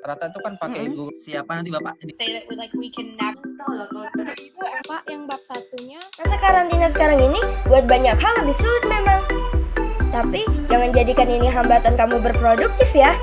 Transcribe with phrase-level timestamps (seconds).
[0.00, 0.82] rata-rata itu kan pakai.
[0.88, 1.12] Google.
[1.20, 1.94] Siapa nanti Bapak?
[2.16, 3.44] say that we like we can never
[4.40, 6.00] Itu apa yang bab satunya?
[6.16, 9.20] Masa karantina sekarang ini buat banyak hal lebih sulit memang.
[10.10, 13.14] Tapi jangan jadikan ini hambatan kamu berproduktif ya.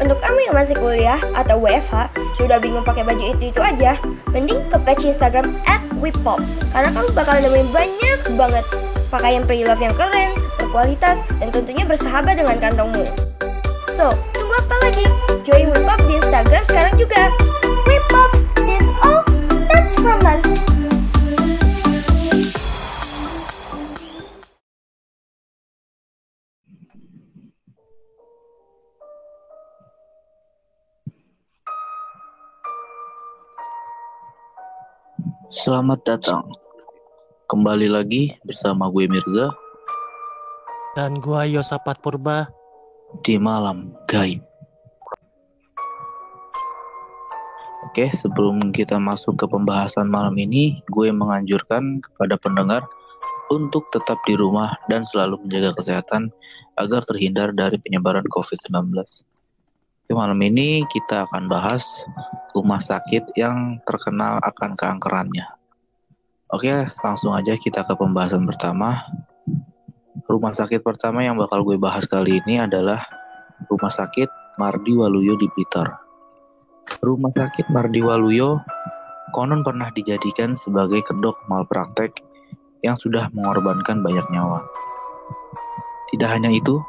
[0.00, 2.08] Untuk kamu yang masih kuliah atau WFH,
[2.40, 4.00] sudah bingung pakai baju itu-itu aja,
[4.32, 6.40] mending ke page Instagram at Wipop.
[6.72, 8.64] Karena kamu bakal nemuin banyak banget
[9.12, 13.04] pakaian pre-love yang keren, berkualitas, dan tentunya bersahabat dengan kantongmu.
[13.92, 15.29] So, tunggu apa lagi?
[15.40, 17.32] Join Wipop di Instagram sekarang juga.
[17.88, 18.30] Wipop,
[18.68, 20.44] this all starts from us.
[35.50, 36.46] Selamat datang.
[37.48, 39.50] Kembali lagi bersama gue Mirza
[40.94, 42.50] dan gua Yosapat Purba.
[43.26, 44.49] di malam gaib.
[47.90, 52.86] Oke, sebelum kita masuk ke pembahasan malam ini, gue menganjurkan kepada pendengar
[53.50, 56.30] untuk tetap di rumah dan selalu menjaga kesehatan
[56.78, 58.94] agar terhindar dari penyebaran COVID-19.
[58.94, 61.82] Oke, malam ini kita akan bahas
[62.54, 65.50] rumah sakit yang terkenal akan keangkerannya.
[66.54, 69.02] Oke, langsung aja kita ke pembahasan pertama.
[70.30, 73.02] Rumah sakit pertama yang bakal gue bahas kali ini adalah
[73.66, 75.99] Rumah Sakit Mardi Waluyo di Blitar.
[76.98, 78.58] Rumah Sakit Mardi Waluyo
[79.30, 82.18] konon pernah dijadikan sebagai kedok malpraktek
[82.82, 84.66] yang sudah mengorbankan banyak nyawa.
[86.10, 86.82] Tidak hanya itu,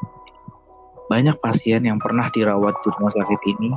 [1.05, 3.69] banyak pasien yang pernah dirawat di rumah sakit ini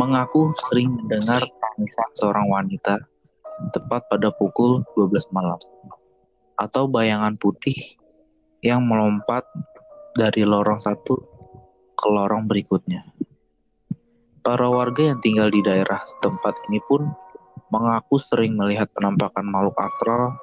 [0.00, 3.04] mengaku sering mendengar tangisan seorang wanita
[3.76, 5.60] tepat pada pukul 12 malam
[6.56, 7.76] atau bayangan putih
[8.64, 9.44] yang melompat
[10.16, 11.16] dari lorong satu
[11.96, 13.04] ke lorong berikutnya.
[14.46, 17.10] Para warga yang tinggal di daerah setempat ini pun
[17.74, 20.38] mengaku sering melihat penampakan makhluk astral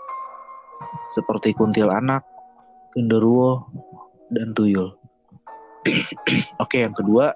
[1.08, 2.27] seperti kuntilanak,
[2.92, 3.63] genderuwo,
[4.27, 4.99] dan tuyul.
[6.63, 7.31] Oke, yang kedua,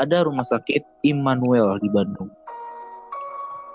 [0.00, 2.32] ada rumah sakit Immanuel di Bandung.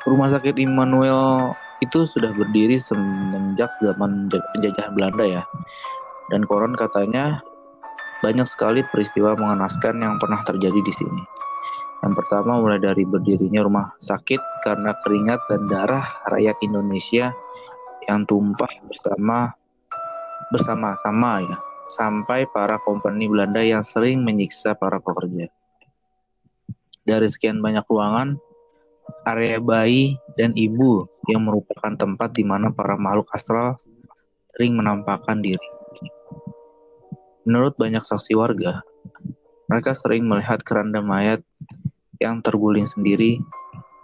[0.10, 1.54] Rumah sakit Immanuel
[1.86, 4.26] itu sudah berdiri semenjak zaman
[4.58, 5.44] penjajahan Belanda ya.
[6.34, 7.46] Dan koron katanya
[8.26, 11.37] banyak sekali peristiwa mengenaskan yang pernah terjadi di sini.
[12.06, 17.34] Yang pertama mulai dari berdirinya rumah sakit karena keringat dan darah rakyat Indonesia
[18.06, 19.52] yang tumpah bersama
[20.54, 21.58] bersama-sama ya,
[21.92, 25.52] sampai para kompeni Belanda yang sering menyiksa para pekerja.
[27.08, 28.40] Dari sekian banyak ruangan,
[29.28, 33.76] area bayi dan ibu yang merupakan tempat di mana para makhluk astral
[34.52, 35.68] sering menampakkan diri.
[37.48, 38.84] Menurut banyak saksi warga,
[39.72, 41.40] mereka sering melihat keranda mayat
[42.18, 43.42] yang terguling sendiri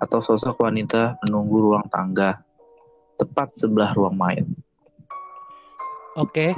[0.02, 2.44] atau sosok wanita menunggu ruang tangga
[3.16, 4.48] tepat sebelah ruang mayat.
[6.20, 6.54] Oke.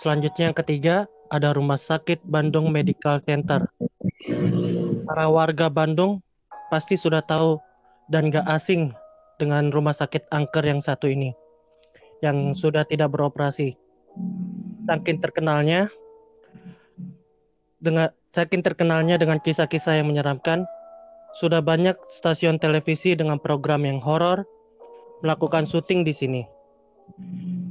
[0.00, 0.96] Selanjutnya yang ketiga
[1.28, 3.68] ada Rumah Sakit Bandung Medical Center.
[5.04, 6.24] Para warga Bandung
[6.72, 7.60] pasti sudah tahu
[8.08, 8.90] dan gak asing
[9.38, 11.32] dengan rumah sakit angker yang satu ini
[12.20, 13.76] yang sudah tidak beroperasi.
[14.84, 15.88] Saking terkenalnya
[17.80, 20.68] dengan saking terkenalnya dengan kisah-kisah yang menyeramkan,
[21.36, 24.42] sudah banyak stasiun televisi dengan program yang horor
[25.22, 26.42] melakukan syuting di sini.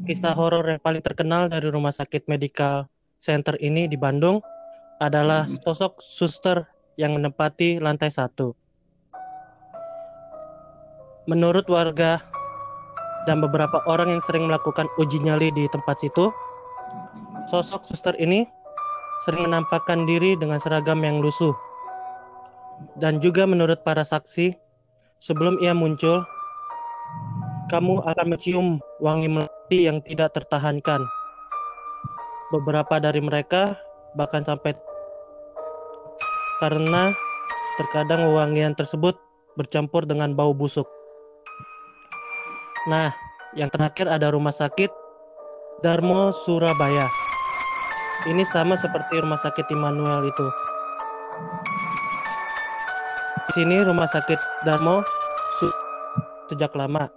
[0.07, 2.87] Kisah horor yang paling terkenal dari Rumah Sakit Medical
[3.19, 4.39] Center ini di Bandung
[4.99, 6.67] adalah sosok suster
[6.99, 8.51] yang menempati lantai satu.
[11.29, 12.19] Menurut warga
[13.23, 16.31] dan beberapa orang yang sering melakukan uji nyali di tempat situ,
[17.47, 18.47] sosok suster ini
[19.27, 21.68] sering menampakkan diri dengan seragam yang lusuh.
[22.99, 24.55] Dan juga menurut para saksi,
[25.19, 26.23] sebelum ia muncul,
[27.69, 28.67] kamu akan mencium
[28.99, 31.03] wangi melati yang tidak tertahankan.
[32.49, 33.77] Beberapa dari mereka
[34.17, 34.73] bahkan sampai
[36.59, 37.13] karena
[37.77, 39.15] terkadang wangian tersebut
[39.55, 40.89] bercampur dengan bau busuk.
[42.89, 43.13] Nah,
[43.53, 44.89] yang terakhir ada rumah sakit
[45.79, 47.07] Darmo Surabaya.
[48.27, 50.47] Ini sama seperti rumah sakit Immanuel itu.
[53.49, 55.01] Di sini rumah sakit Darmo
[56.45, 57.09] sejak lama.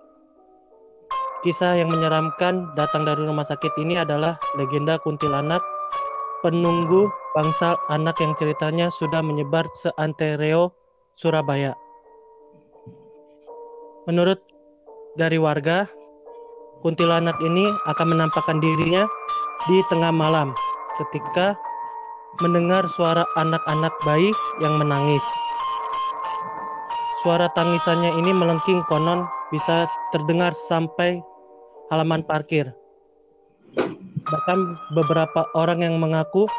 [1.45, 5.61] Kisah yang menyeramkan datang dari rumah sakit ini adalah legenda kuntilanak
[6.41, 10.73] penunggu bangsal anak yang ceritanya sudah menyebar seantero
[11.21, 11.77] Surabaya.
[14.09, 14.41] Menurut
[15.21, 15.85] dari warga,
[16.81, 19.05] kuntilanak ini akan menampakkan dirinya
[19.69, 20.57] di tengah malam
[20.97, 21.61] ketika
[22.41, 24.33] mendengar suara anak-anak bayi
[24.65, 25.21] yang menangis.
[27.23, 29.23] Suara tangisannya ini melengking konon
[29.55, 31.23] bisa terdengar sampai
[31.87, 32.75] halaman parkir.
[34.27, 34.59] Bahkan
[34.99, 36.51] beberapa orang yang mengaku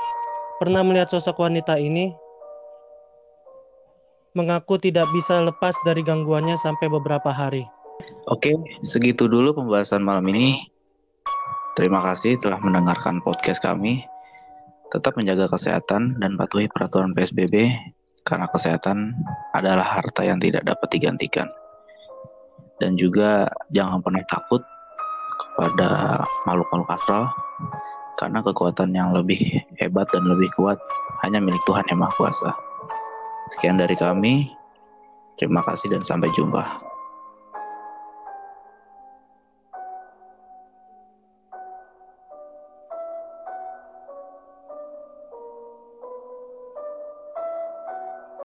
[0.64, 2.16] pernah melihat sosok wanita ini
[4.40, 7.68] mengaku tidak bisa lepas dari gangguannya sampai beberapa hari.
[8.32, 8.56] Oke,
[8.88, 10.64] segitu dulu pembahasan malam ini.
[11.76, 14.06] Terima kasih telah mendengarkan podcast kami.
[14.96, 17.74] Tetap menjaga kesehatan dan patuhi peraturan PSBB
[18.24, 19.16] karena kesehatan
[19.52, 21.48] adalah harta yang tidak dapat digantikan.
[22.80, 24.64] Dan juga jangan pernah takut
[25.40, 27.30] kepada makhluk-makhluk astral
[28.18, 29.40] karena kekuatan yang lebih
[29.78, 30.80] hebat dan lebih kuat
[31.24, 32.50] hanya milik Tuhan Yang Maha Kuasa.
[33.56, 34.50] Sekian dari kami.
[35.34, 36.93] Terima kasih dan sampai jumpa.